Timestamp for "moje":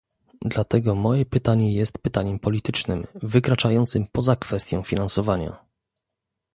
0.95-1.25